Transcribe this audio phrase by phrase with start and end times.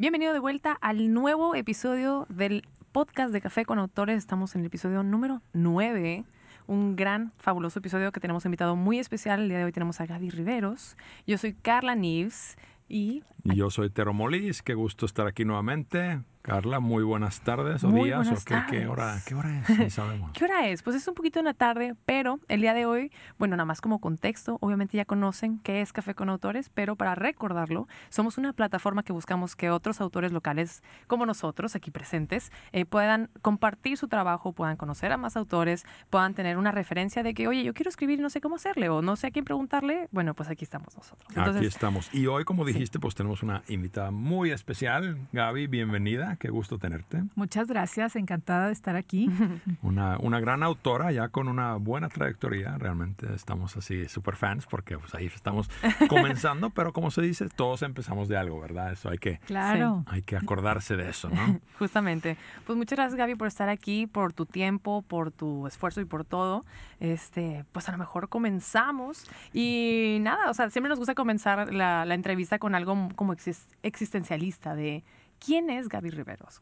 [0.00, 4.16] Bienvenido de vuelta al nuevo episodio del podcast de Café con Autores.
[4.16, 6.24] Estamos en el episodio número 9.
[6.66, 9.42] Un gran, fabuloso episodio que tenemos invitado muy especial.
[9.42, 10.96] El día de hoy tenemos a Gaby Riveros.
[11.26, 12.56] Yo soy Carla Nives
[12.88, 13.24] y...
[13.44, 14.62] yo soy Tero Molis.
[14.62, 16.22] Qué gusto estar aquí nuevamente.
[16.42, 18.26] Carla, muy buenas tardes o días.
[18.26, 19.78] o qué, qué, hora, ¿Qué hora es?
[19.78, 20.32] Ni sabemos.
[20.32, 20.82] ¿Qué hora es?
[20.82, 23.82] Pues es un poquito en la tarde, pero el día de hoy, bueno, nada más
[23.82, 28.54] como contexto, obviamente ya conocen qué es Café con Autores, pero para recordarlo, somos una
[28.54, 34.08] plataforma que buscamos que otros autores locales como nosotros, aquí presentes, eh, puedan compartir su
[34.08, 37.90] trabajo, puedan conocer a más autores, puedan tener una referencia de que, oye, yo quiero
[37.90, 40.08] escribir y no sé cómo hacerle o no sé a quién preguntarle.
[40.10, 41.28] Bueno, pues aquí estamos nosotros.
[41.36, 42.08] aquí estamos.
[42.14, 45.18] Y hoy, como dijiste, pues tenemos una invitada muy especial.
[45.32, 47.22] Gaby, bienvenida qué gusto tenerte.
[47.34, 49.30] Muchas gracias, encantada de estar aquí.
[49.82, 54.98] Una, una gran autora ya con una buena trayectoria, realmente estamos así súper fans porque
[54.98, 55.70] pues ahí estamos
[56.08, 58.92] comenzando, pero como se dice, todos empezamos de algo, ¿verdad?
[58.92, 60.04] Eso hay que, claro.
[60.06, 61.60] hay que acordarse de eso, ¿no?
[61.78, 62.36] Justamente.
[62.66, 66.24] Pues muchas gracias Gaby por estar aquí, por tu tiempo, por tu esfuerzo y por
[66.24, 66.64] todo.
[67.00, 72.04] Este, pues a lo mejor comenzamos y nada, o sea, siempre nos gusta comenzar la,
[72.04, 73.34] la entrevista con algo como
[73.82, 75.02] existencialista de
[75.44, 76.60] ¿Quién es Gaby Riveros?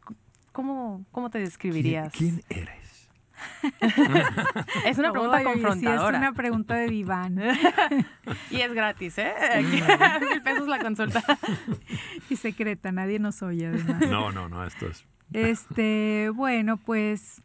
[0.53, 2.12] ¿Cómo, cómo te describirías?
[2.12, 3.09] ¿Quién, eres?
[4.85, 6.17] es una pregunta confrontadora.
[6.17, 7.39] es una pregunta de diván.
[8.51, 9.35] y es gratis, ¿eh?
[10.31, 11.23] Mil pesos la consulta.
[12.31, 14.09] y secreta, nadie nos oye además.
[14.09, 15.05] No, no, no, esto es...
[15.33, 17.42] Este, bueno, pues...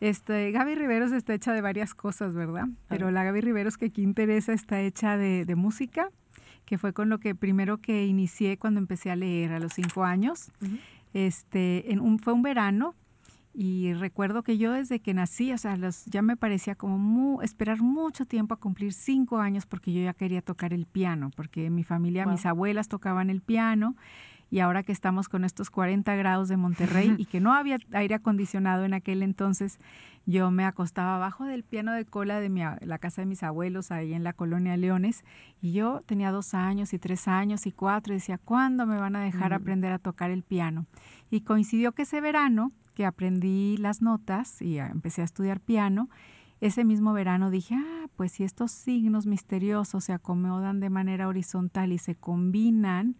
[0.00, 2.64] Este, Gaby Riveros está hecha de varias cosas, ¿verdad?
[2.88, 6.08] Pero la Gaby Riveros que aquí interesa está hecha de, de música,
[6.70, 10.04] que fue con lo que primero que inicié cuando empecé a leer a los cinco
[10.04, 10.52] años.
[11.12, 12.94] este, en un, fue un verano
[13.52, 17.82] y recuerdo que yo desde que nací, o sea, los, ya me parecía como esperar
[17.82, 21.82] mucho tiempo a cumplir cinco años porque yo ya quería tocar el piano, porque mi
[21.82, 23.96] familia, mis abuelas tocaban el piano
[24.50, 28.16] y ahora que estamos con estos 40 grados de Monterrey y que no había aire
[28.16, 29.78] acondicionado en aquel entonces,
[30.26, 33.90] yo me acostaba abajo del piano de cola de mi, la casa de mis abuelos
[33.90, 35.24] ahí en la colonia Leones
[35.62, 39.16] y yo tenía dos años y tres años y cuatro y decía, ¿cuándo me van
[39.16, 40.86] a dejar aprender a tocar el piano?
[41.30, 46.10] Y coincidió que ese verano que aprendí las notas y empecé a estudiar piano,
[46.60, 51.92] ese mismo verano dije, ah, pues si estos signos misteriosos se acomodan de manera horizontal
[51.92, 53.16] y se combinan,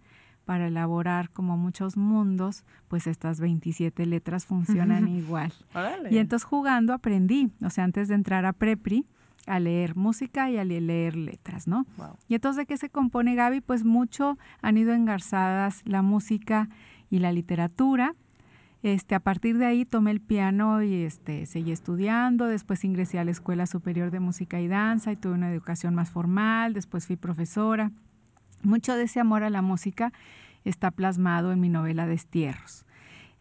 [0.51, 5.53] para elaborar como muchos mundos, pues estas 27 letras funcionan igual.
[6.11, 9.07] Y entonces jugando aprendí, o sea, antes de entrar a Prepri,
[9.47, 11.87] a leer música y a leer letras, ¿no?
[12.27, 13.61] Y entonces, ¿de qué se compone Gaby?
[13.61, 16.69] Pues mucho han ido engarzadas la música
[17.11, 18.17] y la literatura.
[18.83, 23.25] Este, a partir de ahí tomé el piano y este, seguí estudiando, después ingresé a
[23.25, 27.15] la Escuela Superior de Música y Danza y tuve una educación más formal, después fui
[27.15, 27.93] profesora.
[28.63, 30.13] Mucho de ese amor a la música
[30.65, 32.85] está plasmado en mi novela Destierros.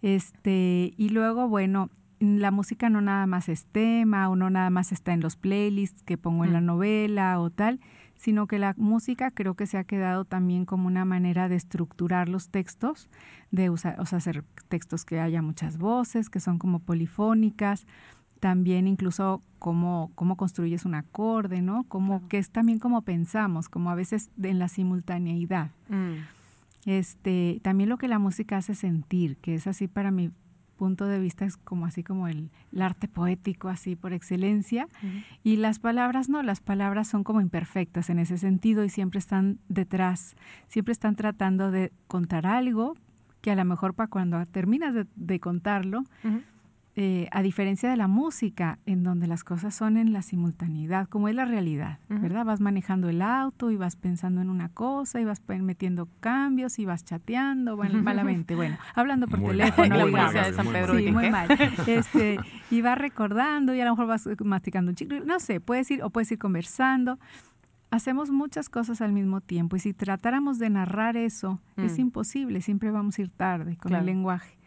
[0.02, 4.92] Este, y luego, bueno, la música no nada más es tema o no nada más
[4.92, 7.80] está en los playlists que pongo en la novela o tal,
[8.16, 12.28] sino que la música creo que se ha quedado también como una manera de estructurar
[12.28, 13.10] los textos,
[13.52, 17.88] de usar, o sea, hacer textos que haya muchas voces, que son como polifónicas,
[18.40, 21.84] también incluso cómo, cómo construyes un acorde, ¿no?
[21.84, 25.72] Como que es también como pensamos, como a veces en la simultaneidad.
[25.90, 26.16] Mm.
[26.86, 30.32] Este, también lo que la música hace sentir, que es así para mi
[30.78, 34.88] punto de vista es como así como el, arte poético así por excelencia
[35.44, 39.60] y las palabras no, las palabras son como imperfectas en ese sentido y siempre están
[39.68, 40.38] detrás,
[40.70, 42.96] siempre están tratando de contar algo
[43.42, 46.04] que a lo mejor para cuando terminas de, contarlo
[47.02, 51.30] eh, a diferencia de la música, en donde las cosas son en la simultaneidad, como
[51.30, 52.44] es la realidad, ¿verdad?
[52.44, 56.84] Vas manejando el auto y vas pensando en una cosa y vas metiendo cambios y
[56.84, 60.98] vas chateando, bueno, malamente, bueno, hablando por teléfono, la policía de San Pedro.
[60.98, 61.48] Sí, muy mal.
[61.88, 62.38] Este,
[62.70, 66.04] y vas recordando y a lo mejor vas masticando un chicle, no sé, puedes ir
[66.04, 67.18] o puedes ir conversando.
[67.92, 72.02] Hacemos muchas cosas al mismo tiempo y si tratáramos de narrar eso, es mm.
[72.02, 74.59] imposible, siempre vamos a ir tarde con el lenguaje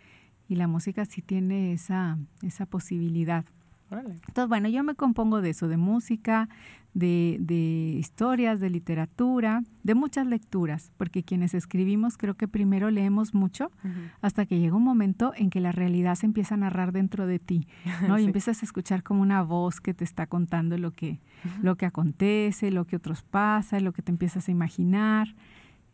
[0.53, 3.45] y la música sí tiene esa, esa posibilidad.
[3.91, 6.49] Entonces, bueno, yo me compongo de eso, de música,
[6.95, 13.35] de, de, historias, de literatura, de muchas lecturas, porque quienes escribimos creo que primero leemos
[13.35, 13.71] mucho
[14.21, 17.39] hasta que llega un momento en que la realidad se empieza a narrar dentro de
[17.39, 17.67] ti,
[18.09, 18.19] ¿no?
[18.19, 21.21] Y empiezas a escuchar como una voz que te está contando lo que,
[21.63, 25.35] lo que acontece, lo que otros pasa, lo que te empiezas a imaginar.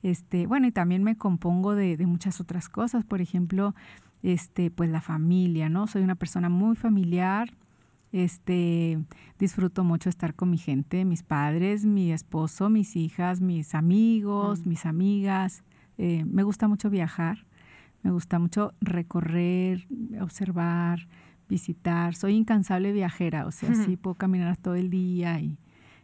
[0.04, 3.74] Este, bueno, y también me compongo de, de muchas otras cosas, por ejemplo,
[4.22, 5.86] este, pues la familia, ¿no?
[5.86, 7.50] Soy una persona muy familiar,
[8.12, 8.98] este,
[9.38, 14.86] disfruto mucho estar con mi gente, mis padres, mi esposo, mis hijas, mis amigos, mis
[14.86, 15.62] amigas.
[15.98, 17.46] Eh, me gusta mucho viajar.
[18.02, 19.86] Me gusta mucho recorrer,
[20.20, 21.08] observar,
[21.48, 22.14] visitar.
[22.14, 25.58] Soy incansable viajera, o sea, sí puedo caminar todo el día y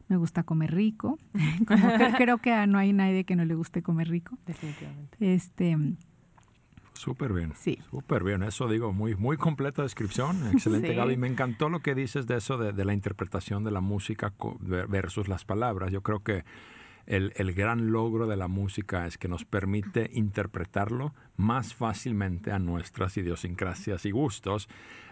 [0.09, 1.19] me gusta comer rico.
[1.67, 4.37] Como que creo que no hay nadie que no le guste comer rico.
[4.47, 5.17] Definitivamente.
[5.21, 5.79] Este,
[7.05, 7.53] Súper bien.
[7.55, 7.79] Sí.
[7.91, 8.43] Súper bien.
[8.43, 10.37] Eso digo, muy, muy completa descripción.
[10.53, 10.95] Excelente, Sí.
[10.95, 11.17] Gaby.
[11.17, 14.33] Me encantó lo que dices de eso, de, de la interpretación de la música
[14.89, 15.93] versus las palabras.
[15.93, 16.45] Yo creo que
[17.07, 22.59] el, el gran logro de la música es que nos permite interpretarlo más fácilmente a
[22.59, 24.69] nuestras idiosincrasias y gustos.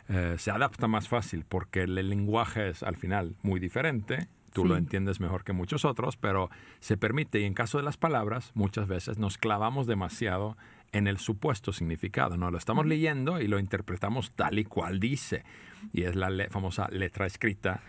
[0.08, 4.28] Eh, se adapta más fácil porque el, el lenguaje es al final muy diferente.
[4.52, 6.50] Tú lo entiendes mejor que muchos otros, pero
[6.80, 10.58] se permite, y en caso de las palabras, muchas veces nos clavamos demasiado
[10.92, 12.50] en el supuesto significado, ¿no?
[12.50, 15.44] Lo estamos leyendo y lo interpretamos tal y cual dice.
[15.92, 17.82] Y es la le- famosa letra escrita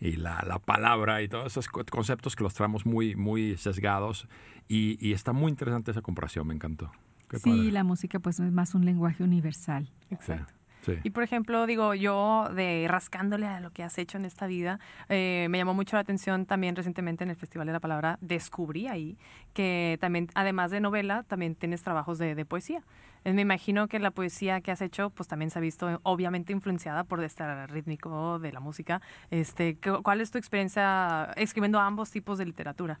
[0.00, 4.28] y la, la palabra y todos esos co- conceptos que los traemos muy, muy sesgados.
[4.68, 6.90] Y, y está muy interesante esa comparación, me encantó.
[7.30, 7.72] Qué sí, padre.
[7.72, 9.88] la música pues es más un lenguaje universal.
[10.10, 10.52] Exacto.
[10.52, 10.57] Sí.
[11.04, 14.80] Y por ejemplo, digo, yo de rascándole a lo que has hecho en esta vida,
[15.08, 18.86] eh, me llamó mucho la atención también recientemente en el Festival de la Palabra, descubrí
[18.88, 19.16] ahí
[19.52, 22.82] que también, además de novela, también tienes trabajos de, de poesía.
[23.24, 26.52] Eh, me imagino que la poesía que has hecho, pues también se ha visto obviamente
[26.52, 29.00] influenciada por este rítmico de la música.
[29.30, 33.00] Este, ¿qué- ¿Cuál es tu experiencia escribiendo ambos tipos de literatura?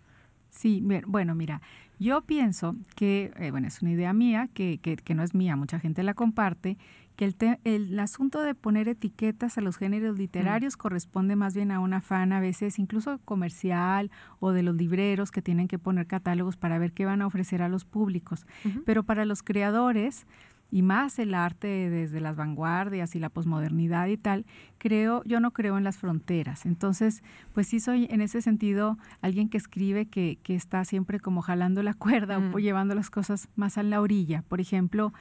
[0.50, 1.60] Sí, bien, bueno, mira,
[1.98, 5.56] yo pienso que, eh, bueno, es una idea mía, que, que, que no es mía,
[5.56, 6.78] mucha gente la comparte,
[7.18, 11.72] que el, te- el asunto de poner etiquetas a los géneros literarios corresponde más bien
[11.72, 16.06] a un afán a veces incluso comercial o de los libreros que tienen que poner
[16.06, 18.46] catálogos para ver qué van a ofrecer a los públicos.
[18.86, 20.26] Pero para los creadores,
[20.70, 24.44] y más el arte desde las vanguardias y la posmodernidad y tal,
[24.76, 26.66] creo, yo no creo en las fronteras.
[26.66, 27.22] Entonces,
[27.52, 31.82] pues sí soy en ese sentido alguien que escribe que, que está siempre como jalando
[31.82, 32.54] la cuerda Mm.
[32.54, 34.42] o llevando las cosas más a la orilla.
[34.46, 35.12] Por ejemplo,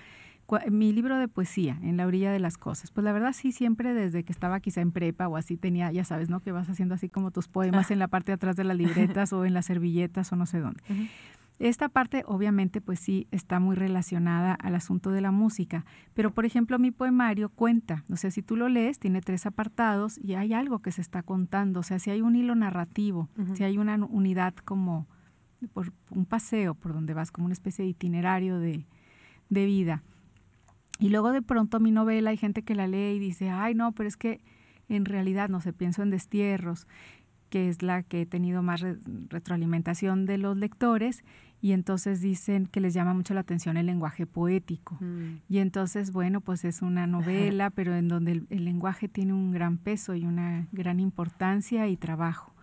[0.69, 2.91] mi libro de poesía, En la orilla de las cosas.
[2.91, 6.03] Pues la verdad sí, siempre desde que estaba quizá en prepa o así tenía, ya
[6.03, 6.39] sabes, ¿no?
[6.39, 9.33] Que vas haciendo así como tus poemas en la parte de atrás de las libretas
[9.33, 10.81] o en las servilletas o no sé dónde.
[11.59, 16.45] Esta parte obviamente pues sí está muy relacionada al asunto de la música, pero por
[16.45, 20.53] ejemplo mi poemario cuenta, o sea, si tú lo lees tiene tres apartados y hay
[20.53, 23.95] algo que se está contando, o sea, si hay un hilo narrativo, si hay una
[23.95, 25.07] unidad como
[25.73, 28.85] por un paseo por donde vas, como una especie de itinerario de,
[29.49, 30.03] de vida.
[30.99, 33.91] Y luego de pronto mi novela hay gente que la lee y dice, ay no,
[33.91, 34.41] pero es que
[34.89, 36.87] en realidad, no sé, pienso en Destierros,
[37.49, 38.97] que es la que he tenido más re-
[39.29, 41.23] retroalimentación de los lectores,
[41.61, 44.95] y entonces dicen que les llama mucho la atención el lenguaje poético.
[44.99, 45.41] Mm.
[45.49, 49.51] Y entonces, bueno, pues es una novela, pero en donde el, el lenguaje tiene un
[49.51, 52.53] gran peso y una gran importancia y trabajo.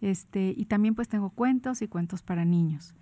[0.00, 2.94] Este, y también pues tengo cuentos y cuentos para niños.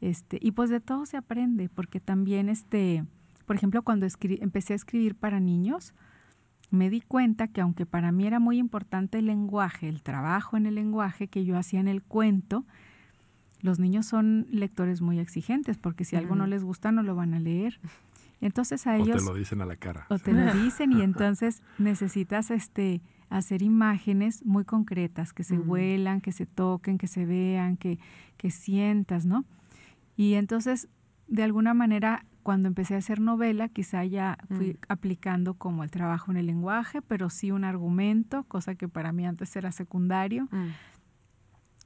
[0.00, 3.04] Este, y pues de todo se aprende, porque también, este,
[3.46, 5.94] por ejemplo, cuando empecé a escribir para niños,
[6.70, 10.66] me di cuenta que aunque para mí era muy importante el lenguaje, el trabajo en
[10.66, 12.64] el lenguaje que yo hacía en el cuento,
[13.60, 17.32] los niños son lectores muy exigentes, porque si algo no les gusta no lo van
[17.34, 17.80] a leer.
[18.40, 20.06] Entonces a O ellos te lo dicen a la cara.
[20.10, 23.00] o te lo dicen y entonces necesitas este
[23.30, 27.98] hacer imágenes muy concretas que se vuelan, que se toquen, que se vean, que,
[28.36, 29.44] que sientas, ¿no?
[30.16, 30.88] Y entonces,
[31.26, 34.76] de alguna manera, cuando empecé a hacer novela, quizá ya fui Mm.
[34.88, 39.26] aplicando como el trabajo en el lenguaje, pero sí un argumento, cosa que para mí
[39.26, 40.44] antes era secundario.
[40.52, 40.68] Mm.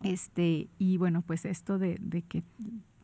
[0.03, 2.43] Este, y bueno, pues esto de, de que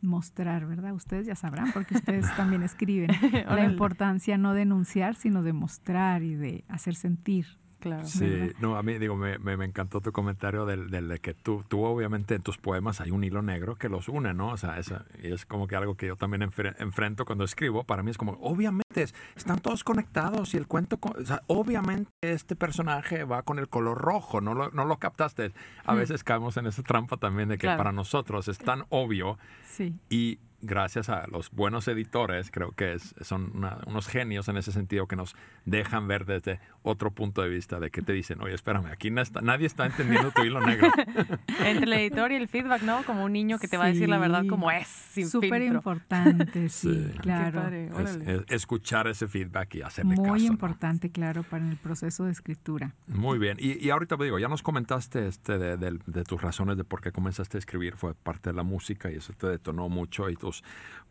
[0.01, 0.93] mostrar, ¿verdad?
[0.93, 3.09] Ustedes ya sabrán, porque ustedes también escriben.
[3.47, 7.47] la importancia no denunciar, sino de mostrar y de hacer sentir.
[7.85, 8.07] Claro.
[8.07, 11.35] Sí, no, a mí digo, me, me, me encantó tu comentario del, del de que
[11.35, 14.47] tú, tú obviamente en tus poemas hay un hilo negro que los une, ¿no?
[14.49, 14.79] O sea,
[15.21, 17.83] y es como que algo que yo también enfre- enfrento cuando escribo.
[17.83, 22.09] Para mí es como, obviamente, es- están todos conectados y el cuento, o sea, obviamente
[22.21, 25.51] este personaje va con el color rojo, no lo, no lo captaste.
[25.85, 25.97] A Mm.
[25.97, 27.77] veces caemos en esa trampa también de que Claro.
[27.77, 29.37] para nosotros es tan obvio
[29.69, 29.93] Sí.
[30.09, 34.71] y gracias a los buenos editores, creo que es- son una- unos genios en ese
[34.71, 38.53] sentido que nos dejan ver desde otro punto de vista de que te dicen, oye,
[38.53, 40.89] espérame, aquí no está- nadie está entendiendo tu hilo negro.
[41.59, 43.03] Entre el editor y el feedback, ¿no?
[43.03, 46.69] Como un niño que te va a decir la verdad como es, sin Súper importante,
[46.69, 47.61] sí, claro.
[47.61, 47.85] padre.
[47.85, 48.35] Es- Órale.
[48.35, 50.37] es- escuchar ese feedback y hacerle Muy caso.
[50.37, 50.43] ¿no?
[50.43, 52.93] importante, claro, para el proceso de escritura.
[53.07, 53.57] Muy bien.
[53.59, 57.01] Y, y ahorita digo, ya nos comentaste este de, de- de tus razones de por
[57.01, 60.35] qué comenzaste a escribir, fue parte de la música y eso te detonó mucho y
[60.35, 60.54] tus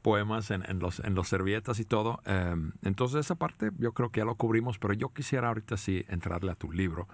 [0.03, 2.21] poemas en, en los, en los servietas y todo.
[2.27, 6.05] Eh, entonces esa parte yo creo que ya lo cubrimos, pero yo quisiera ahorita sí
[6.09, 7.09] entrarle a tu libro.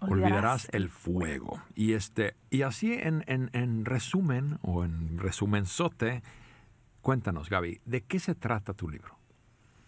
[0.00, 1.62] Olvidarás el fuego.
[1.74, 6.22] Y este, y así en, en, en resumen, o en resumenzote,
[7.00, 9.15] cuéntanos, Gaby, ¿de qué se trata tu libro?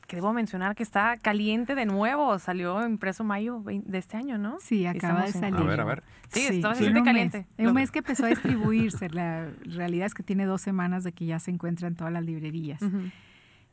[0.09, 2.39] Que debo mencionar que está caliente de nuevo.
[2.39, 4.57] Salió impreso mayo de este año, ¿no?
[4.59, 5.61] Sí, acaba de salir.
[5.61, 6.03] A ver, a ver.
[6.31, 7.47] Sí, está bastante caliente.
[7.59, 9.11] Un mes que empezó a distribuirse.
[9.11, 12.25] La realidad es que tiene dos semanas de que ya se encuentra en todas las
[12.25, 12.81] librerías.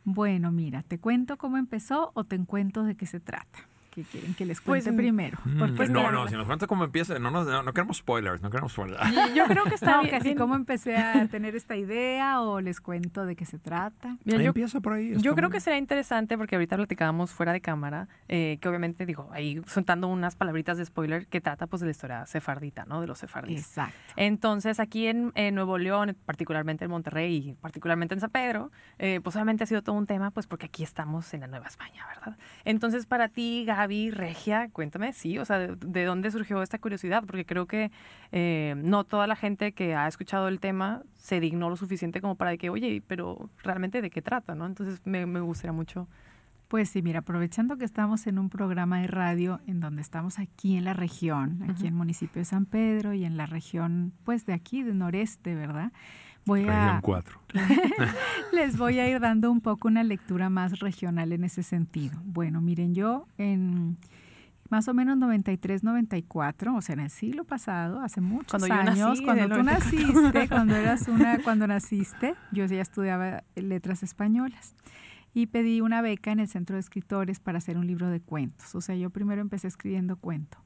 [0.03, 3.59] Bueno, mira, ¿te cuento cómo empezó o te cuento de qué se trata?
[3.95, 5.37] Que quieren que les cuente pues, primero.
[5.45, 8.49] Mm, pues no, no, si nos cuenta cómo empieza, no, no, no, queremos spoilers, no
[8.49, 8.99] queremos spoilers.
[9.33, 10.11] Yo creo que está bien.
[10.11, 14.17] Casi cómo empecé a tener esta idea o les cuento de qué se trata.
[14.25, 15.15] yo, empieza por ahí.
[15.17, 19.29] Yo creo que será interesante porque ahorita platicábamos fuera de cámara, eh, que obviamente digo,
[19.31, 22.99] ahí soltando unas palabritas de spoiler que trata pues de la historia sefardita, ¿no?
[22.99, 23.61] De los sefardíes.
[23.61, 23.95] Exacto.
[24.17, 29.35] Entonces aquí en, Nuevo León, particularmente en Monterrey y particularmente en San Pedro, eh, pues
[29.37, 32.37] obviamente ha sido todo un tema pues porque aquí estamos en la Nueva España, ¿verdad?
[32.65, 37.23] Entonces para ti, Gaby, Regia, cuéntame, sí, o sea, de, dónde surgió esta curiosidad?
[37.25, 37.91] Porque creo que
[38.31, 42.35] eh, no toda la gente que ha escuchado el tema se dignó lo suficiente como
[42.35, 44.65] para que, oye, pero realmente de qué trata, ¿no?
[44.65, 46.07] Entonces me, me gustaría mucho.
[46.67, 50.77] Pues sí, mira, aprovechando que estamos en un programa de radio en donde estamos aquí
[50.77, 54.47] en la región, aquí en el municipio de San Pedro y en la región, pues
[54.47, 55.91] de aquí, del noreste, ¿verdad?
[56.45, 57.41] Voy a, 4.
[58.53, 62.19] les voy a ir dando un poco una lectura más regional en ese sentido.
[62.23, 63.97] Bueno, miren, yo en
[64.69, 69.55] más o menos 93, 94, o sea, en el siglo pasado, hace muchos años, cuando
[69.55, 74.75] tú naciste, cuando eras una, cuando naciste, yo ya estudiaba letras españolas
[75.33, 78.73] y pedí una beca en el Centro de Escritores para hacer un libro de cuentos.
[78.73, 80.57] O sea, yo primero empecé escribiendo cuento.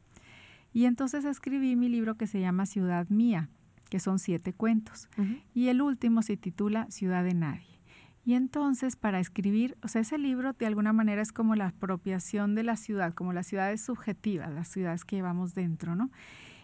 [0.72, 3.50] Y entonces escribí mi libro que se llama Ciudad Mía,
[3.90, 5.10] que son siete cuentos.
[5.54, 7.82] Y el último se titula Ciudad de Nadie.
[8.26, 12.54] Y entonces para escribir, o sea, ese libro de alguna manera es como la apropiación
[12.54, 16.12] de la ciudad, como las ciudades subjetivas, las ciudades que llevamos dentro, ¿no?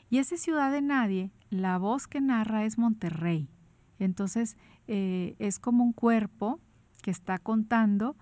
[0.09, 3.49] Y esa ciudad de nadie, la voz que narra es Monterrey.
[3.97, 6.59] Entonces eh, es como un cuerpo
[7.01, 8.15] que está contando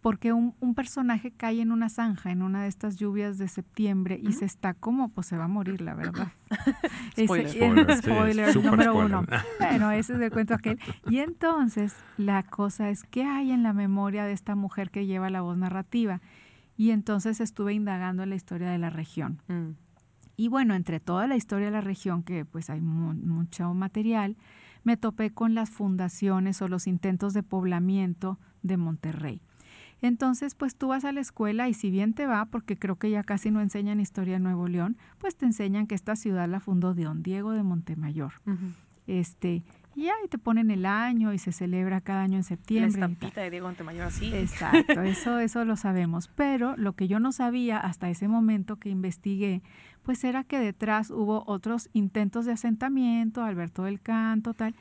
[0.00, 4.32] porque un, personaje cae en una zanja en una de estas lluvias de septiembre y
[4.32, 6.28] se está como, pues se va a morir, la verdad.
[7.18, 7.96] spoiler.
[7.96, 9.24] spoiler, número uno.
[9.58, 10.78] Bueno, ese es el cuento aquel.
[11.10, 15.30] Y entonces la cosa es, ¿qué hay en la memoria de esta mujer que lleva
[15.30, 16.20] la voz narrativa?
[16.76, 19.42] Y entonces estuve indagando en la historia de la región.
[19.48, 19.70] Mm.
[20.36, 24.36] Y bueno, entre toda la historia de la región, que pues hay mucho material,
[24.84, 29.42] me topé con las fundaciones o los intentos de poblamiento de Monterrey.
[30.00, 33.10] Entonces, pues tú vas a la escuela y si bien te va, porque creo que
[33.10, 36.60] ya casi no enseñan historia en Nuevo León, pues te enseñan que esta ciudad la
[36.60, 38.34] fundó Don Diego de Montemayor.
[39.06, 39.64] Este,
[39.96, 43.00] y ahí te ponen el año y se celebra cada año en septiembre.
[43.00, 44.32] La estampita de Diego Montemayor así.
[44.32, 46.28] Exacto, eso, eso lo sabemos.
[46.28, 49.62] Pero lo que yo no sabía hasta ese momento que investigué,
[50.04, 54.76] pues era que detrás hubo otros intentos de asentamiento, Alberto del Canto, tal,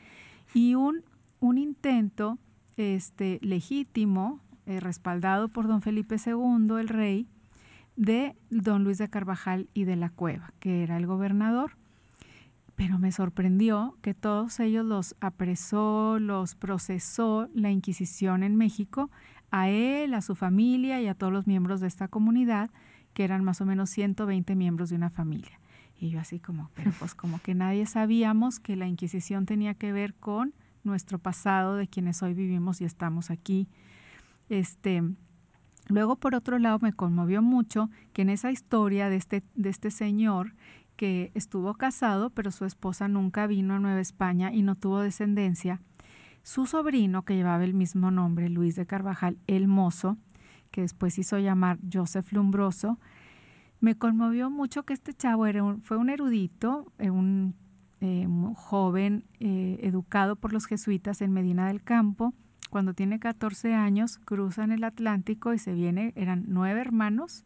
[0.53, 1.03] y un,
[1.39, 2.37] un intento
[2.77, 7.27] este, legítimo eh, respaldado por don Felipe II, el rey,
[7.95, 11.77] de don Luis de Carvajal y de la Cueva, que era el gobernador.
[12.75, 19.09] Pero me sorprendió que todos ellos los apresó, los procesó la Inquisición en México,
[19.51, 22.69] a él, a su familia y a todos los miembros de esta comunidad,
[23.13, 25.61] que eran más o menos 120 miembros de una familia.
[25.97, 29.93] Y yo así como, pero pues como que nadie sabíamos que la Inquisición tenía que
[29.93, 33.69] ver con nuestro pasado de quienes hoy vivimos y estamos aquí
[34.49, 35.03] este,
[35.87, 39.91] luego, por otro lado, me conmovió mucho que en esa historia de este, de este
[39.91, 40.53] señor
[40.95, 45.79] que estuvo casado, pero su esposa nunca vino a Nueva España y no tuvo descendencia,
[46.43, 50.17] su sobrino, que llevaba el mismo nombre, Luis de Carvajal, el mozo,
[50.71, 52.99] que después hizo llamar Joseph Lumbroso,
[53.79, 57.55] me conmovió mucho que este chavo era fue un erudito, eh, un,
[57.99, 62.33] eh, joven eh, educado por los jesuitas en Medina del Campo,
[62.69, 67.45] cuando tiene 14 años, cruzan el Atlántico y se viene, eran nueve hermanos,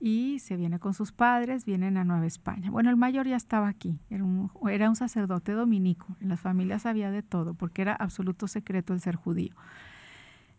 [0.00, 2.70] y se viene con sus padres, vienen a Nueva España.
[2.70, 6.86] Bueno, el mayor ya estaba aquí, era un, era un sacerdote dominico, en las familias
[6.86, 9.54] había de todo, porque era absoluto secreto el ser judío.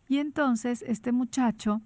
[0.08, 1.82] Y entonces este muchacho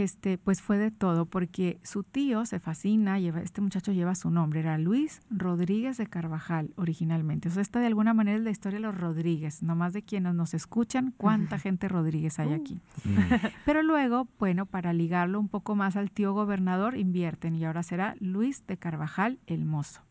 [0.00, 4.30] este, pues fue de todo, porque su tío se fascina, lleva, este muchacho lleva su
[4.30, 7.48] nombre, era Luis Rodríguez de Carvajal originalmente.
[7.48, 10.34] O sea, esta de alguna manera es la historia de los Rodríguez, nomás de quienes
[10.34, 12.80] nos escuchan, cuánta gente Rodríguez hay aquí.
[13.04, 13.16] Mm.
[13.64, 18.16] Pero luego, bueno, para ligarlo un poco más al tío gobernador, invierten y ahora será
[18.20, 20.05] Luis de Carvajal el Mozo.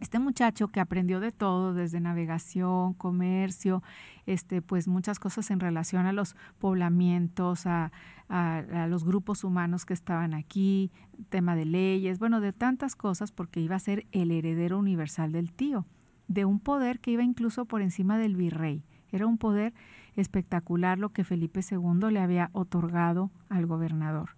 [0.00, 3.82] Este muchacho que aprendió de todo, desde navegación, comercio,
[4.26, 7.90] este, pues muchas cosas en relación a los poblamientos, a,
[8.28, 10.92] a, los grupos humanos que estaban aquí,
[11.30, 15.52] tema de leyes, bueno, de tantas cosas, porque iba a ser el heredero universal del
[15.52, 15.84] tío,
[16.28, 18.84] de un poder que iba incluso por encima del virrey.
[19.10, 19.74] Era un poder
[20.14, 24.30] espectacular lo que Felipe II le había otorgado al gobernador.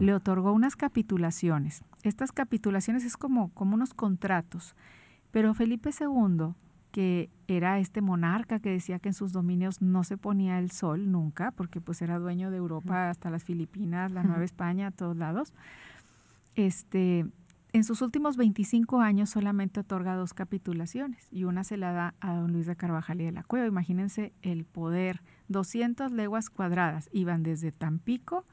[0.00, 1.82] Le otorgó unas capitulaciones.
[2.02, 4.74] Estas capitulaciones es como, como unos contratos.
[5.30, 6.54] Pero Felipe II,
[6.90, 11.10] que era este monarca que decía que en sus dominios no se ponía el sol
[11.10, 15.16] nunca, porque pues era dueño de Europa hasta las Filipinas, la Nueva España, a todos
[15.16, 15.52] lados,
[16.54, 17.26] este,
[17.72, 22.34] en sus últimos 25 años solamente otorga dos capitulaciones y una se la da a
[22.34, 23.66] don Luis de Carvajal y de la Cueva.
[23.66, 28.46] Imagínense el poder, 200 leguas cuadradas, iban desde Tampico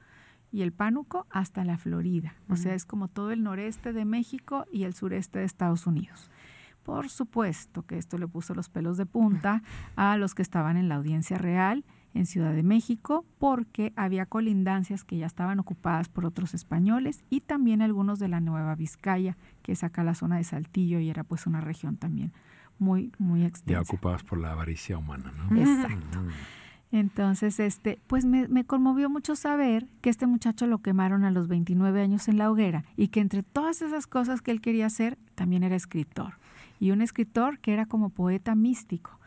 [0.53, 2.35] y el Pánuco hasta la Florida.
[2.47, 6.29] O sea, es como todo el noreste de México y el sureste de Estados Unidos.
[6.83, 9.63] Por supuesto que esto le puso los pelos de punta
[9.95, 11.83] a los que estaban en la audiencia real
[12.13, 17.41] en Ciudad de México porque había colindancias que ya estaban ocupadas por otros españoles y
[17.41, 21.23] también algunos de la Nueva Vizcaya, que es acá la zona de Saltillo y era
[21.23, 22.31] pues una región también
[22.77, 23.79] muy, muy extensa.
[23.79, 25.55] Ya ocupadas por la avaricia humana, ¿no?
[25.57, 26.19] Exacto.
[26.21, 26.29] Mm.
[26.93, 31.99] Entonces, este, pues me, conmovió mucho saber que este muchacho lo quemaron a los 29
[31.99, 35.63] años en la hoguera y que entre todas esas cosas que él quería hacer, también
[35.63, 36.35] era escritor.
[36.79, 39.19] Y un escritor que era como poeta místico.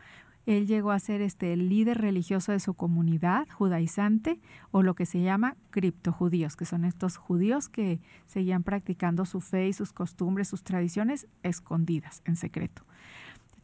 [0.45, 4.39] Él llegó a ser este, el líder religioso de su comunidad judaizante
[4.71, 9.67] o lo que se llama criptojudíos, que son estos judíos que seguían practicando su fe
[9.67, 12.83] y sus costumbres, sus tradiciones escondidas, en secreto.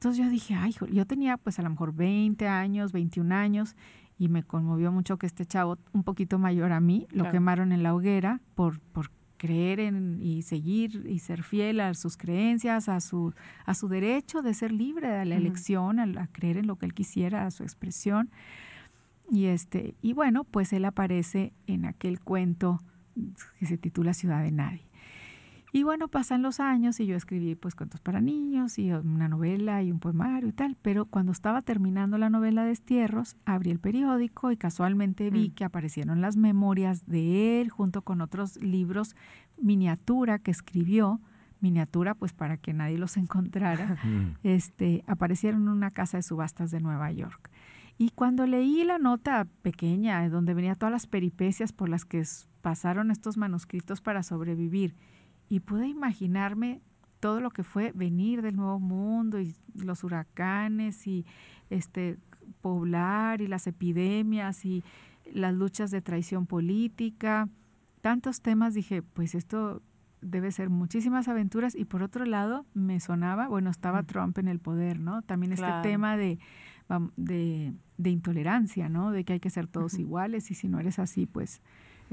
[0.03, 3.73] Entonces yo dije, ay, yo tenía pues a lo mejor 20 años, 21 años
[4.17, 7.31] y me conmovió mucho que este chavo un poquito mayor a mí lo Claro.
[7.31, 12.17] quemaron en la hoguera por, por creer en y seguir y ser fiel a sus
[12.17, 13.33] creencias, a su,
[13.65, 16.85] a su derecho de ser libre de la elección, a, a creer en lo que
[16.85, 18.29] él quisiera, a su expresión.
[19.31, 22.81] Y este, y bueno, pues él aparece en aquel cuento
[23.57, 24.85] que se titula Ciudad de Nadie.
[25.75, 29.81] Y bueno, pasan los años y yo escribí pues cuentos para niños y una novela
[29.81, 34.51] y un poemario y tal, pero cuando estaba terminando la novela Destierros, abrí el periódico
[34.51, 35.53] y casualmente vi Mm.
[35.55, 39.15] que aparecieron las memorias de él junto con otros libros
[39.59, 41.19] miniatura que escribió,
[41.59, 44.35] miniatura pues para que nadie los encontrara, Mm.
[44.43, 47.49] este, aparecieron en una casa de subastas de Nueva York.
[47.97, 52.21] Y cuando leí la nota pequeña, eh, donde venía todas las peripecias por las que
[52.61, 54.95] pasaron estos manuscritos para sobrevivir,
[55.49, 56.81] y pude imaginarme
[57.19, 61.25] todo lo que fue venir del Nuevo Mundo y los huracanes y
[61.69, 62.17] este
[62.61, 64.83] poblar y las epidemias y
[65.31, 67.47] las luchas de traición política,
[68.01, 69.81] tantos temas, dije, pues esto
[70.21, 74.03] debe ser muchísimas aventuras y por otro lado me sonaba, bueno, estaba.
[74.03, 75.21] Trump en el poder, ¿no?
[75.21, 76.39] También este tema de,
[77.15, 79.11] de, de intolerancia, ¿no?
[79.11, 81.61] De que hay que ser todos iguales y si no eres así, pues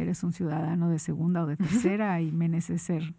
[0.02, 3.14] eres un ciudadano de segunda o de tercera y mereces ser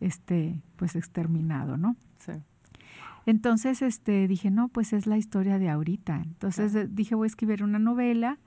[0.00, 1.96] este pues exterminado, ¿no?
[2.18, 2.32] Sí.
[3.24, 6.16] Entonces este dije, no, pues es la historia de ahorita.
[6.18, 6.88] Entonces Claro.
[6.92, 8.38] dije, voy a escribir una novela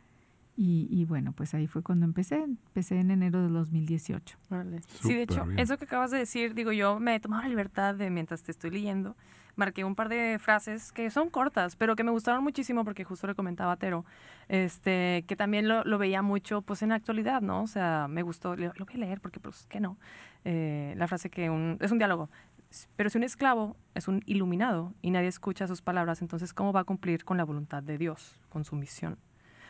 [0.61, 2.43] y, y bueno, pues ahí fue cuando empecé.
[2.43, 4.37] Empecé en enero de 2018.
[4.49, 4.81] Órale.
[5.01, 5.57] Sí, de hecho, bien.
[5.57, 8.51] eso que acabas de decir, digo, yo me he tomado la libertad de, mientras te
[8.51, 9.15] estoy leyendo,
[9.55, 13.25] marqué un par de frases que son cortas, pero que me gustaron muchísimo porque justo
[13.25, 14.03] le comentaba a Tero,
[14.49, 17.63] este, que también lo, lo veía mucho pues en la actualidad, ¿no?
[17.63, 19.97] O sea, me gustó, lo, lo voy a leer porque pues, ¿qué no?
[20.43, 22.29] Eh, la frase que un, es un diálogo.
[22.97, 26.81] Pero si un esclavo es un iluminado y nadie escucha sus palabras, entonces ¿cómo va
[26.81, 29.17] a cumplir con la voluntad de Dios, con su misión?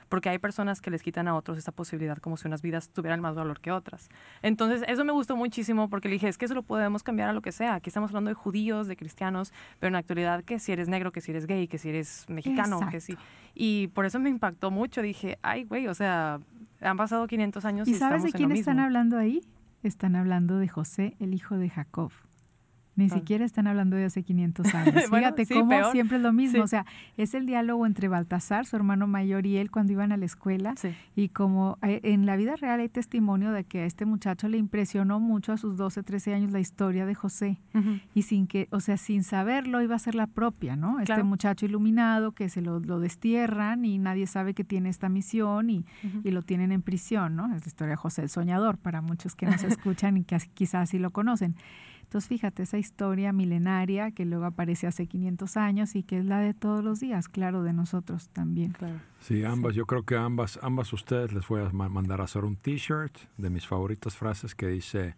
[0.10, 3.22] Porque hay personas que les quitan a otros esa posibilidad como si unas vidas tuvieran
[3.22, 4.10] más valor que otras.
[4.42, 7.34] Entonces, eso me gustó muchísimo porque le dije, es que eso lo podemos cambiar a
[7.34, 7.76] lo que sea.
[7.76, 11.12] Aquí estamos hablando de judíos, de cristianos, pero en la actualidad que si eres negro,
[11.12, 13.18] que si eres gay, que si eres mexicano, que si...
[13.54, 15.02] Y por eso me impactó mucho.
[15.02, 16.40] Dije, ay, güey, o sea,
[16.82, 19.42] han pasado 500 años y, ¿Y sabes de quién están hablando ahí?
[19.84, 22.12] Están hablando de José, el hijo de Jacob.
[23.00, 23.10] Ni Ah.
[23.16, 25.10] siquiera están hablando de hace 500 años.
[25.10, 25.92] Bueno, Fíjate sí, cómo peor.
[25.92, 26.58] siempre es lo mismo.
[26.58, 26.60] Sí.
[26.62, 26.86] O sea,
[27.18, 30.74] es el diálogo entre Baltasar, su hermano mayor, y él cuando iban a la escuela.
[30.78, 30.90] Sí.
[31.16, 34.58] Y como hay- en la vida real hay testimonio de que a este muchacho le
[34.58, 37.58] impresionó mucho a sus 12, 13 años la historia de José.
[38.14, 41.00] Y sin que, o sea, sin saberlo iba a ser la propia, ¿no?
[41.00, 45.70] Este muchacho iluminado que se lo, lo destierran y nadie sabe que tiene esta misión
[45.70, 45.86] y,
[46.24, 47.46] y lo tienen en prisión, ¿no?
[47.56, 50.90] Es la historia de José el Soñador para muchos que nos escuchan y que quizás
[50.90, 51.56] sí lo conocen.
[52.10, 56.40] Entonces, fíjate, esa historia milenaria que luego aparece hace 500 años y que es la
[56.40, 58.72] de todos los días, claro, de nosotros también.
[58.72, 59.00] Claro.
[59.20, 59.76] Sí, ambas.
[59.76, 63.16] Yo creo que ambas, ambas ustedes les voy a ma- mandar a hacer un t-shirt
[63.38, 65.16] de mis favoritas frases que dice,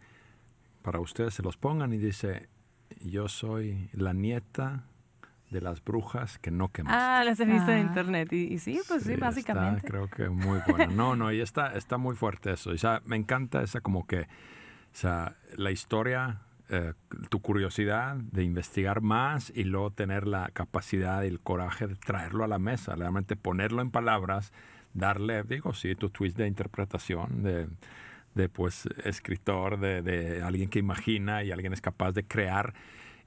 [0.81, 2.49] para ustedes se los pongan y dice,
[2.99, 4.83] yo soy la nieta
[5.49, 6.97] de las brujas que no quemaste.
[7.01, 7.81] Ah, las he visto en Ah.
[7.87, 8.33] internet.
[8.33, 9.87] Y, y sí, pues sí, está, básicamente.
[9.87, 10.91] creo que muy bueno.
[10.93, 12.71] No, no, y está, está muy fuerte eso.
[12.71, 14.25] O sea, me encanta esa como que, o
[14.91, 16.41] sea, la historia
[16.73, 16.93] eh,
[17.29, 22.45] tu curiosidad de investigar más y luego tener la capacidad y el coraje de traerlo
[22.45, 24.53] a la mesa, realmente ponerlo en palabras,
[24.93, 27.67] darle, digo, sí, tu twist de interpretación, de,
[28.35, 32.73] de pues escritor, de, de alguien que imagina y alguien es capaz de crear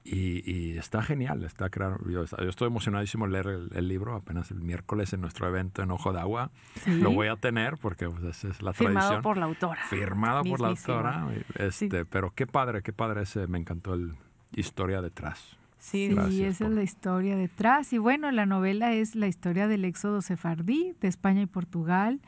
[0.07, 1.97] y, está genial, está claro.
[2.07, 6.19] Yo, estoy emocionadísimo leer el, libro apenas el miércoles en nuestro evento en Ojo de
[6.19, 6.51] Agua.
[6.85, 9.01] Lo voy a tener porque pues, esa es la tradición.
[9.01, 9.81] Firmado por la autora.
[9.89, 11.27] Firmado por la autora.
[11.55, 14.15] Este, Pero qué padre, qué padre ese, me encantó el
[14.53, 15.57] historia detrás.
[15.79, 17.91] Sí, esa es la historia detrás.
[17.91, 22.21] Y bueno, la novela es la historia del éxodo sefardí de España y Portugal,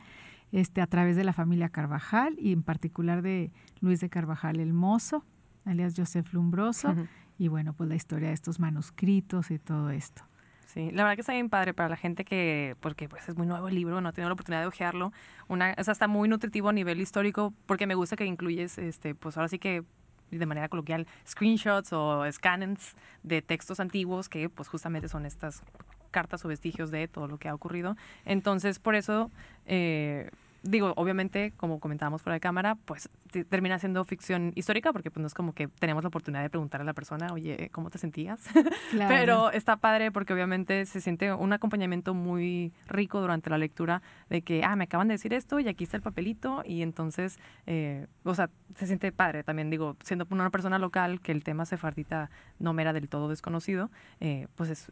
[0.52, 4.72] este, a través de la familia Carvajal y en particular de Luis de Carvajal el
[4.72, 5.24] Mozo,
[5.64, 6.94] alias Joseph Lumbroso
[7.38, 10.22] y bueno, pues la historia de estos manuscritos y todo esto.
[10.66, 13.46] Sí, la verdad que está bien padre para la gente que, porque pues es muy
[13.46, 15.12] nuevo el libro, no ha tenido la oportunidad de ojearlo.
[15.48, 19.14] Una, o sea, está muy nutritivo a nivel histórico porque me gusta que incluyes, este,
[19.14, 19.84] pues ahora sí que
[20.30, 25.62] de manera coloquial, screenshots o scans de textos antiguos que pues justamente son estas
[26.10, 27.96] cartas o vestigios de todo lo que ha ocurrido.
[28.26, 29.30] Entonces, por eso...
[29.64, 30.30] Eh,
[30.68, 33.08] digo, obviamente, como comentábamos fuera de cámara, pues
[33.48, 36.80] termina siendo ficción histórica porque pues no es como que tenemos la oportunidad de preguntar
[36.80, 38.42] a la persona, oye, ¿cómo te sentías?
[39.08, 44.42] Pero está padre porque obviamente se siente un acompañamiento muy rico durante la lectura de
[44.42, 48.06] que, ah, me acaban de decir esto y aquí está el papelito y entonces, eh,
[48.24, 52.30] o sea, se siente padre también, digo, siendo una persona local que el tema sefardita
[52.58, 54.90] no me era del todo desconocido, eh, pues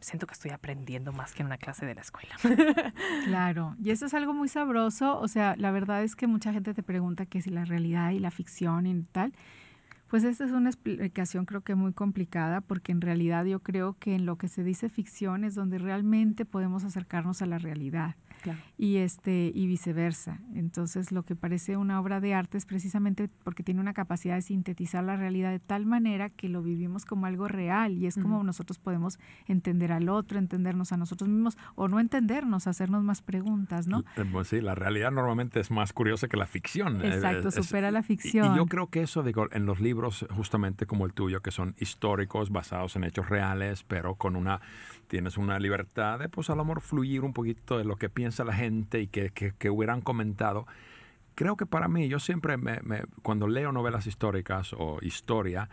[0.00, 2.36] siento que estoy aprendiendo más que en una clase de la escuela.
[3.26, 6.74] claro, y eso es algo muy sabroso, o sea, la verdad es que mucha gente
[6.74, 9.32] te pregunta que si la realidad y la ficción y tal,
[10.08, 14.14] pues esta es una explicación creo que muy complicada porque en realidad yo creo que
[14.14, 18.16] en lo que se dice ficción es donde realmente podemos acercarnos a la realidad
[18.76, 20.40] y este y viceversa.
[20.54, 24.42] Entonces, lo que parece una obra de arte es precisamente porque tiene una capacidad de
[24.42, 28.42] sintetizar la realidad de tal manera que lo vivimos como algo real y es como
[28.44, 33.88] nosotros podemos entender al otro, entendernos a nosotros mismos o no entendernos, hacernos más preguntas,
[33.88, 34.04] ¿no?
[34.16, 37.02] Eh, pues sí, la realidad normalmente es más curiosa que la ficción.
[37.02, 38.52] Eh, Exacto, supera la ficción.
[38.52, 39.97] Y, yo creo que eso digo en los libros
[40.30, 44.60] justamente como el tuyo que son históricos basados en hechos reales, pero con una
[45.08, 48.44] tienes una libertad de, pues, a lo mejor fluir un poquito de lo que piensa
[48.44, 50.66] la gente y que, que, hubieran comentado.
[51.34, 52.80] Creo que para mí, yo siempre, me,
[53.22, 55.68] cuando leo novelas históricas o historia,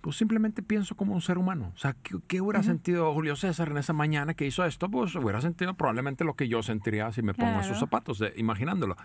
[0.00, 1.72] pues simplemente pienso como un ser humano.
[1.74, 1.96] O sea,
[2.28, 4.88] ¿qué, hubiera sentido Julio César en esa mañana que hizo esto?
[4.88, 8.96] Pues hubiera sentido probablemente lo que yo sentiría si me pongo en sus zapatos, imaginándolo.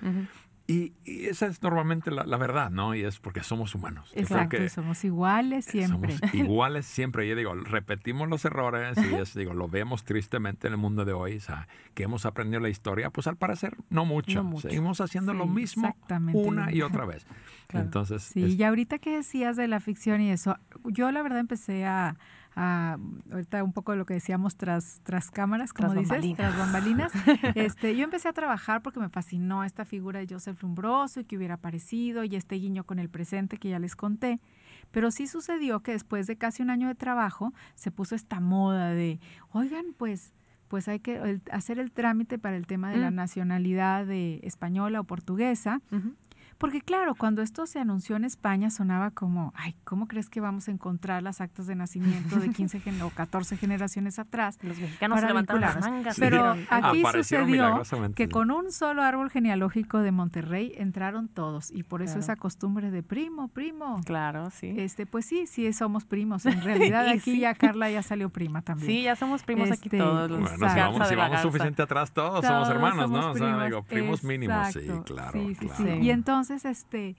[0.71, 2.95] Y, esa es normalmente la, verdad, ¿no?
[2.95, 4.11] Y es porque somos humanos.
[4.15, 6.17] Exacto, somos iguales siempre.
[6.17, 7.27] Somos iguales siempre.
[7.27, 11.13] Yo digo, repetimos los errores y es, digo, lo vemos tristemente en el mundo de
[11.13, 14.49] hoy, o sea, que hemos aprendido la historia, pues al parecer no mucho.
[14.61, 15.95] Seguimos haciendo lo mismo
[16.33, 17.25] una y otra vez.
[17.73, 18.23] Entonces.
[18.23, 22.17] Sí, y ahorita que decías de la ficción y eso, yo la verdad empecé a
[22.55, 27.11] ahorita un poco de lo que decíamos tras, tras cámaras, como dices, tras bambalinas.
[27.55, 31.37] este, yo empecé a trabajar porque me fascinó esta figura de Joseph Lumbroso y que
[31.37, 34.39] hubiera aparecido y este guiño con el presente que ya les conté.
[34.91, 38.89] Pero sí sucedió que después de casi un año de trabajo se puso esta moda
[38.89, 39.19] de,
[39.51, 40.33] oigan, pues
[40.67, 45.03] pues hay que hacer el trámite para el tema de la nacionalidad de española o
[45.03, 45.81] portuguesa.
[46.61, 50.67] Porque claro, cuando esto se anunció en España sonaba como, ay, ¿cómo crees que vamos
[50.67, 54.59] a encontrar las actas de nacimiento de 15 o 14 generaciones atrás?
[54.61, 56.17] Los mexicanos se levantaron las mangas.
[56.19, 57.81] Pero aquí sucedió
[58.15, 62.91] que con un solo árbol genealógico de Monterrey entraron todos y por eso esa costumbre
[62.91, 63.99] de primo, primo.
[64.05, 64.75] Claro, sí.
[64.77, 66.45] Este, pues sí, sí somos primos.
[66.45, 68.87] En realidad aquí ya Carla ya salió prima también.
[68.87, 70.29] Sí, ya somos primos aquí este, todos.
[70.29, 73.31] bueno, si vamos, si vamos suficiente atrás todos, somos hermanos, ¿no?
[73.31, 75.31] O sea, digo, primos mínimos, sí, claro.
[75.31, 75.83] Sí, sí, sí.
[76.01, 77.15] Y entonces este,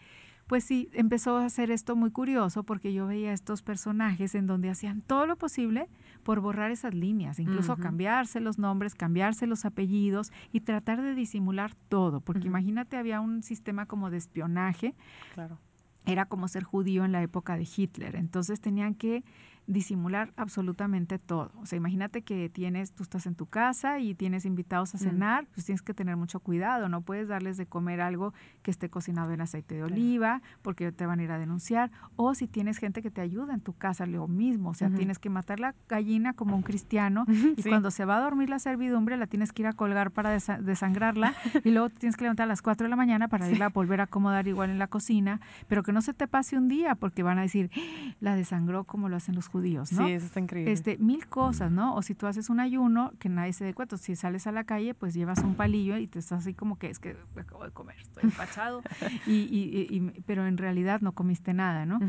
[0.46, 4.70] pues sí, empezó a hacer esto muy curioso porque yo veía estos personajes en donde
[4.70, 5.88] hacían todo lo posible
[6.22, 11.74] por borrar esas líneas, incluso cambiarse los nombres, cambiarse los apellidos y tratar de disimular
[11.88, 14.94] todo, porque imagínate, había un sistema como de espionaje.
[15.34, 15.58] Claro.
[16.04, 19.24] Era como ser judío en la época de Hitler, entonces tenían que
[19.72, 21.50] disimular absolutamente todo.
[21.60, 25.00] O sea, imagínate que tienes, tú estás en tu casa y tienes invitados a mm.
[25.00, 28.90] cenar, pues tienes que tener mucho cuidado, no puedes darles de comer algo que esté
[28.90, 32.78] cocinado en aceite de oliva, porque te van a ir a denunciar, o si tienes
[32.78, 35.74] gente que te ayuda en tu casa, lo mismo, o sea, tienes que matar la
[35.88, 37.24] gallina como un cristiano
[37.56, 40.30] y cuando se va a dormir la servidumbre la tienes que ir a colgar para
[40.30, 43.68] desangrarla y luego tienes que levantar a las 4 de la mañana para irla a
[43.70, 46.94] volver a acomodar igual en la cocina, pero que no se te pase un día
[46.94, 48.14] porque van a decir, ¡Ah!
[48.20, 50.06] la desangró como lo hacen los judíos judíos, ¿no?
[50.06, 50.72] Sí, eso está increíble.
[50.72, 51.94] Este, mil cosas, ¿no?
[51.94, 53.96] O si tú haces un ayuno, que nadie se dé cuenta.
[53.96, 56.90] Si sales a la calle, pues llevas un palillo y te estás así como que
[56.90, 58.82] es que acabo de comer, estoy empachado.
[59.26, 62.00] y, y, y, pero en realidad no comiste nada, ¿no?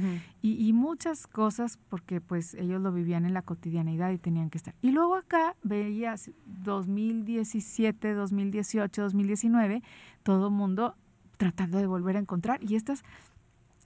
[0.42, 4.58] Y, y muchas cosas porque pues ellos lo vivían en la cotidianidad y tenían que
[4.58, 4.76] estar.
[4.82, 9.84] Y luego acá veías 2017, 2018, 2019,
[10.24, 10.96] todo el mundo
[11.38, 13.04] tratando de volver a encontrar y estas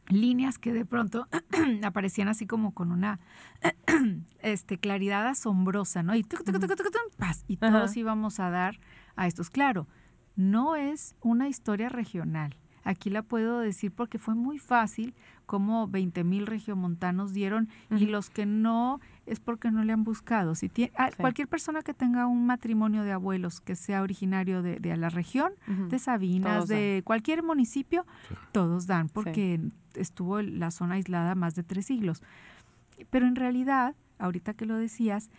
[0.10, 1.28] líneas que de pronto
[1.84, 3.20] aparecían así como con una
[4.42, 6.16] este, claridad asombrosa, ¿no?
[6.16, 7.80] Y, tuc, tuc, tuc, tuc, tuc, paz, y Ajá.
[7.80, 8.80] todos íbamos a dar
[9.16, 9.50] a estos.
[9.50, 9.88] Claro,
[10.36, 12.56] no es una historia regional.
[12.90, 15.14] Aquí la puedo decir porque fue muy fácil
[15.46, 20.56] como 20 mil regiomontanos dieron y los que no es porque no le han buscado.
[20.56, 21.18] Si tie- ah, Sí.
[21.20, 25.52] Cualquier persona que tenga un matrimonio de abuelos que sea originario de, de la región,
[25.68, 26.78] de Sabinas, Todos dan.
[26.78, 28.36] de cualquier municipio, Sí.
[28.54, 29.60] todos dan, porque
[29.96, 32.22] estuvo la zona aislada más de tres siglos.
[33.10, 35.30] Pero en realidad, ahorita que lo decías,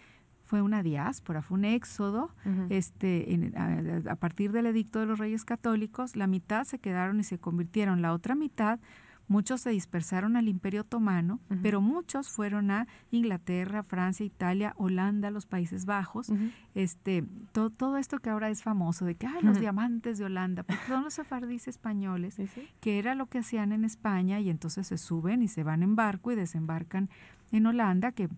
[0.48, 2.30] fue una diáspora, fue un éxodo.
[2.70, 7.20] Este, en- a, a partir del edicto de los reyes católicos, la mitad se quedaron
[7.20, 8.00] y se convirtieron.
[8.00, 8.80] La otra mitad,
[9.28, 15.44] muchos se dispersaron al Imperio Otomano, pero muchos fueron a Inglaterra, Francia, Italia, Holanda, los
[15.44, 16.32] Países Bajos
[16.74, 20.62] este, todo, todo esto que ahora es famoso, de que ay, los diamantes de Holanda,
[20.62, 22.66] porque son los sefardíes españoles, Sí, sí.
[22.80, 25.94] que era lo que hacían en España y entonces se suben y se van en
[25.94, 27.10] barco y desembarcan
[27.52, 28.28] en Holanda, que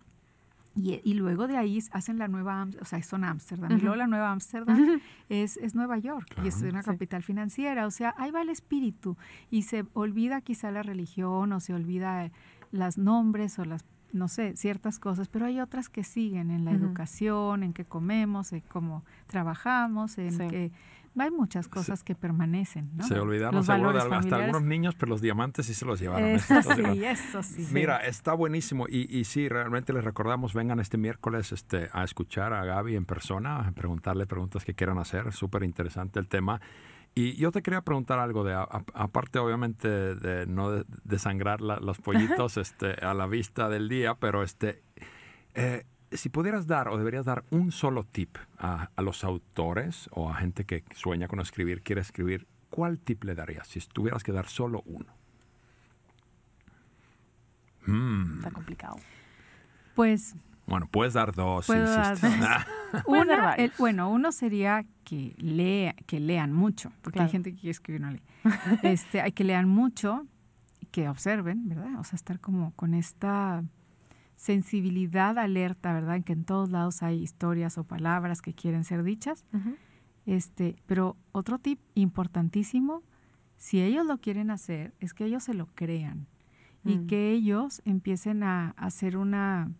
[0.80, 4.06] y, y luego de ahí hacen la nueva, o sea, son Ámsterdam, y luego la
[4.06, 6.90] nueva Ámsterdam es, es Nueva York y es una Sí.
[6.90, 9.16] capital financiera, o sea, ahí va el espíritu
[9.50, 12.30] y se olvida quizá la religión o se olvida
[12.72, 16.72] las nombres o las, no sé, ciertas cosas, pero hay otras que siguen en la
[16.72, 20.48] educación, en qué comemos, en cómo trabajamos, en Sí.
[20.48, 20.72] que
[21.18, 23.04] hay muchas cosas que permanecen, ¿no?
[23.04, 24.44] Se olvidaron Los seguro de algo- hasta familiares.
[24.54, 26.28] algunos niños, pero los diamantes sí se los llevaron.
[26.28, 27.66] Eso Eso sí, eso sí.
[27.72, 32.52] Mira, está buenísimo y, y sí, realmente les recordamos, vengan este miércoles este, a escuchar
[32.52, 36.60] a Gaby en persona, a preguntarle preguntas que quieran hacer, súper interesante el tema.
[37.12, 41.98] Y yo te quería preguntar algo de, aparte obviamente de no de- desangrar la- los
[41.98, 44.84] pollitos este, a la vista del día, pero este,
[45.54, 50.30] eh, si pudieras dar o deberías dar un solo tip a, a los autores o
[50.30, 54.32] a gente que sueña con escribir, quiere escribir, ¿cuál tip le darías si tuvieras que
[54.32, 55.06] dar solo uno?
[57.86, 58.38] Mm.
[58.38, 58.96] Está complicado.
[59.94, 60.34] Pues
[60.66, 61.66] Bueno, puedes dar dos.
[61.66, 62.38] si Puedo dar insistes.
[62.40, 62.48] dos.
[62.48, 67.26] Ah, dar Una, el- bueno, uno sería que, lea, que lean mucho, porque Claro.
[67.26, 68.22] hay gente que quiere escribir y no lee.
[68.82, 70.26] Este, hay que lean mucho,
[70.80, 71.98] y que observen, ¿verdad?
[71.98, 73.62] O sea, estar como con esta
[74.40, 76.16] sensibilidad alerta, ¿verdad?
[76.16, 79.44] En que en todos lados hay historias o palabras que quieren ser dichas.
[80.24, 83.02] Este, pero otro tip importantísimo,
[83.58, 86.26] si ellos lo quieren hacer, es que ellos se lo crean
[86.86, 87.06] y Mm.
[87.06, 89.70] que ellos empiecen a hacer una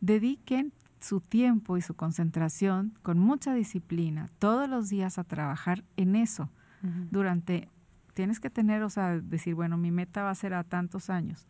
[0.00, 6.14] dediquen su tiempo y su concentración con mucha disciplina todos los días a trabajar en
[6.14, 6.50] eso
[7.10, 7.68] durante
[8.12, 11.46] tienes que tener, o sea, decir, bueno, mi meta va a ser a tantos años.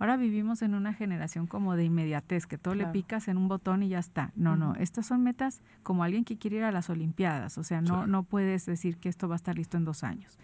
[0.00, 3.82] Ahora vivimos en una generación como de inmediatez, que todo le picas en un botón
[3.84, 4.32] y ya está.
[4.34, 7.80] No, no, estas son metas como alguien que quiere ir a las Olimpiadas, o sea,
[7.82, 8.10] no, Sí.
[8.10, 10.38] no puedes decir que esto va a estar listo en dos años.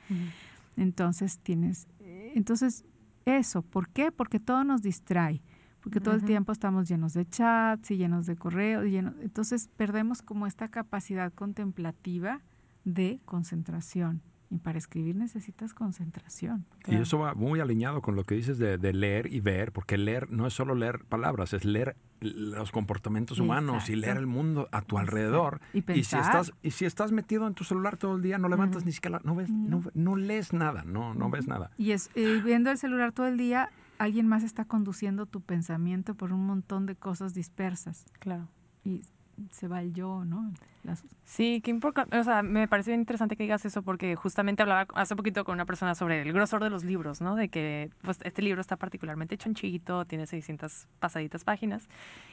[0.76, 2.84] Entonces tienes, eh, entonces
[3.24, 4.12] eso, ¿por qué?
[4.12, 5.42] Porque todo nos distrae,
[5.80, 9.68] porque todo el tiempo estamos llenos de chats y llenos de correos, y lleno- entonces
[9.76, 12.40] perdemos como esta capacidad contemplativa
[12.84, 14.20] de concentración.
[14.48, 16.66] Y para escribir necesitas concentración.
[16.86, 19.98] Y eso va muy alineado con lo que dices de, de leer y ver, porque
[19.98, 24.68] leer no es solo leer palabras, es leer los comportamientos humanos y leer el mundo
[24.72, 25.60] a tu alrededor.
[25.72, 26.20] Y Y si pensar.
[26.20, 29.20] estás y si estás metido en tu celular todo el día, no levantas ni siquiera,
[29.24, 31.70] no ves, no, no lees nada, no, no ves nada.
[31.76, 36.14] Y es, eh, viendo el celular todo el día, alguien más está conduciendo tu pensamiento
[36.14, 38.06] por un montón de cosas dispersas.
[38.18, 38.48] Claro.
[38.84, 39.02] Y
[39.50, 40.52] se va el yo, ¿no?
[40.82, 42.16] Las- Sí, qué importante.
[42.16, 45.54] O sea, me parece bien interesante que digas eso porque justamente hablaba hace poquito con
[45.54, 47.34] una persona sobre el grosor de los libros, ¿no?
[47.34, 51.88] De que pues, este libro está particularmente chonchito, tiene 600 pasaditas páginas.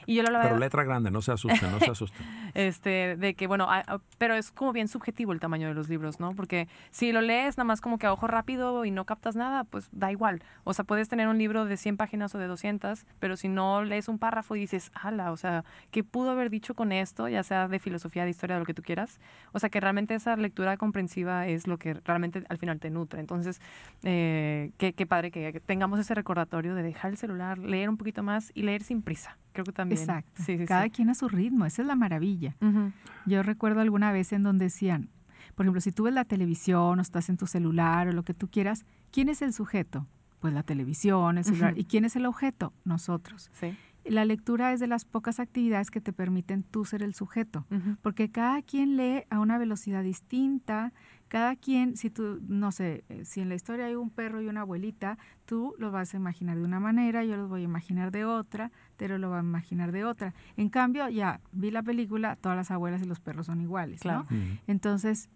[0.06, 2.24] Y yo lo hablaba Pero letra grande, no se asusten, no se asusten.
[2.54, 5.88] este, de que, bueno, a- a- pero es como bien subjetivo el tamaño de los
[5.88, 6.30] libros, ¿no?
[6.36, 9.64] Porque si lo lees nada más como que a ojo rápido y no captas nada,
[9.64, 10.42] pues da igual.
[10.62, 13.82] O sea, puedes tener un libro de 100 páginas o de 200, pero si no
[13.82, 17.28] lees un párrafo y dices, ala, o sea, ¿qué pudo haber dicho con esto?
[17.28, 19.20] Ya sea de filosofía, de historia, de lo que tú quieras.
[19.52, 23.20] O sea, que realmente esa lectura comprensiva es lo que realmente al final te nutre.
[23.20, 23.60] Entonces,
[24.02, 28.22] eh, qué, qué padre que tengamos ese recordatorio de dejar el celular, leer un poquito
[28.22, 29.38] más y leer sin prisa.
[29.52, 30.00] Creo que también.
[30.00, 30.42] Exacto.
[30.42, 30.90] Sí, sí, Cada sí.
[30.90, 32.56] quien a su ritmo, esa es la maravilla.
[32.60, 32.92] Ujú.
[33.26, 35.10] Yo recuerdo alguna vez en donde decían,
[35.54, 38.34] por ejemplo, si tú ves la televisión o estás en tu celular o lo que
[38.34, 40.06] tú quieras, ¿quién es el sujeto?
[40.40, 41.72] Pues la televisión, el celular.
[41.72, 41.80] Ujú.
[41.80, 42.72] ¿Y quién es el objeto?
[42.84, 43.50] Nosotros.
[43.52, 43.76] Sí.
[44.04, 47.66] La lectura es de las pocas actividades que te permiten tú ser el sujeto,
[48.02, 50.92] porque cada quien lee a una velocidad distinta,
[51.28, 54.46] cada quien, si tú, no sé, eh, si en la historia hay un perro y
[54.46, 58.10] una abuelita, tú lo vas a imaginar de una manera, yo lo voy a imaginar
[58.12, 60.32] de otra, Tero lo va a imaginar de otra.
[60.56, 64.26] En cambio, ya vi la película, todas las abuelas y los perros son iguales, Claro.
[64.30, 64.36] ¿no?
[64.68, 65.28] Entonces,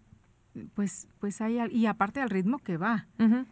[0.73, 3.07] pues, pues hay, al- y aparte al ritmo que va,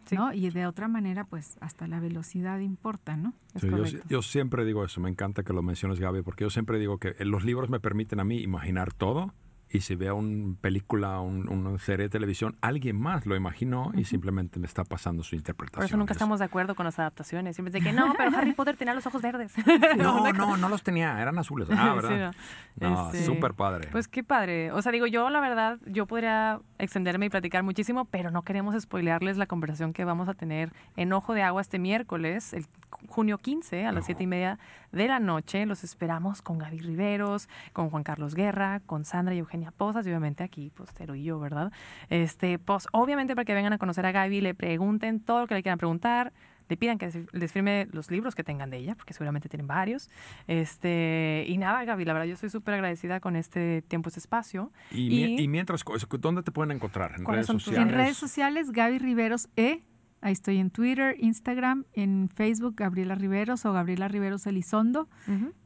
[0.06, 0.34] sí, ¿no?
[0.34, 3.34] Y de otra manera, pues hasta la velocidad importa, ¿no?
[3.54, 6.50] es Sí, yo, yo siempre digo eso, me encanta que lo menciones Gaby, porque yo
[6.50, 9.34] siempre digo que los libros me permiten a mí imaginar todo
[9.70, 14.06] y si veo una película, un- una serie de televisión, alguien más lo imaginó y
[14.06, 15.80] simplemente me está pasando su interpretación.
[15.80, 17.56] Por eso nunca Es- estamos de acuerdo con las adaptaciones.
[17.56, 19.54] Siempre de que no, pero Harry Potter tenía los ojos verdes.
[19.98, 21.68] No, no, no los tenía, eran azules.
[21.72, 22.34] Ah, Sí, ¿verdad?
[22.80, 22.90] no.
[22.90, 23.88] No, Este, súper padre.
[23.92, 24.72] Pues qué padre.
[24.72, 28.80] O sea, digo, yo la verdad, yo podría extenderme y platicar muchísimo, pero no queremos
[28.80, 32.66] spoilearles la conversación que vamos a tener en Ojo de Agua este miércoles, el
[33.10, 34.06] junio 15, a las Ojo.
[34.08, 34.60] siete y media
[34.92, 35.66] de la noche.
[35.66, 40.10] Los esperamos con Gaby Riveros, con Juan Carlos Guerra, con Sandra y Eugenia Posas, y
[40.10, 41.72] obviamente aquí, pues, y yo, ¿verdad?
[42.10, 45.56] Este, pues, obviamente para que vengan a conocer a Gaby, le pregunten todo lo que
[45.56, 46.34] le quieran preguntar.
[46.70, 50.10] Le pidan que les firme los libros que tengan de ella, porque seguramente tienen varios.
[50.48, 54.72] Este, y nada, Gaby, la verdad, yo estoy súper agradecida con este tiempo, este espacio.
[54.92, 55.86] y, mi- y- y mientras,
[56.20, 57.14] ¿dónde te pueden encontrar?
[57.18, 57.90] ¿En ¿Cuáles redes sociales?
[57.90, 59.84] En redes sociales, Gaby Riveros E.
[60.20, 65.08] Ahí estoy en Twitter, Instagram, en Facebook, Gabriela Riveros o Gabriela Riveros Elizondo.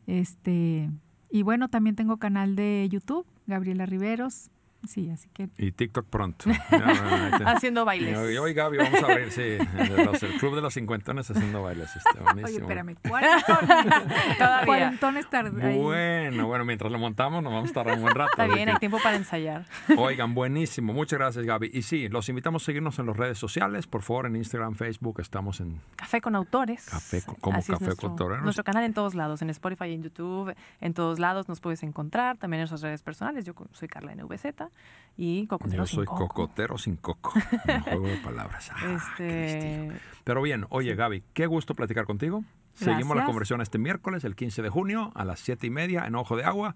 [0.08, 0.90] Este,
[1.30, 4.50] y bueno, también tengo canal de YouTube, Gabriela Riveros.
[4.88, 6.50] Sí, así que Y TikTok pronto.
[7.46, 8.14] Haciendo bailes.
[8.32, 9.58] Y hoy, Gaby, vamos a sí,
[10.04, 11.96] los- el Club de los Cincuentones haciendo bailes.
[11.96, 12.60] Este, Oye, buenísimo.
[12.62, 14.38] espérame, cuarentones.
[14.38, 14.66] Todavía.
[14.66, 15.78] cuarentones tarde.
[15.78, 18.32] Bueno, bueno, mientras lo montamos nos vamos a estar un buen rato.
[18.32, 19.66] Está bien, que- hay tiempo para ensayar.
[19.98, 20.94] Oigan, buenísimo.
[20.94, 21.70] Muchas gracias, Gaby.
[21.74, 23.88] Y sí, los invitamos a seguirnos en las redes sociales.
[23.88, 26.86] Por favor, en Instagram, Facebook, estamos en Café con autores.
[26.86, 28.42] Café con- como Así es Café nuestro, con Autores.
[28.42, 32.38] Nuestro canal en todos lados, en Spotify, en YouTube, en todos lados nos puedes encontrar.
[32.38, 33.46] También en nuestras redes personales.
[33.46, 34.71] Yo soy Carla NVZ
[35.18, 36.28] y Cocotero Yo sin soy Coco.
[36.28, 37.34] cocotero sin coco.
[37.68, 38.72] Un juego de palabras.
[38.74, 38.96] Ah.
[38.96, 39.92] Este,
[40.24, 42.44] Pero bien, oye, Gaby, qué gusto platicar contigo.
[42.74, 46.16] Seguimos la conversión este miércoles, el 15 de junio, a las 7 y media, en
[46.16, 46.76] Ojo de Agua.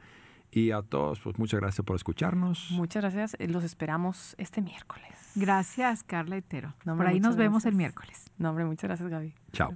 [0.52, 2.68] Y a todos, pues muchas gracias por escucharnos.
[2.72, 3.36] muchas gracias.
[3.40, 5.08] eh, Los esperamos este miércoles.
[5.36, 6.74] Gracias, Carla y Tero.
[6.86, 8.26] No, Por ahí nos vemos el miércoles.
[8.38, 9.34] No, hombre, muchas gracias, Gaby.
[9.54, 9.74] Chao.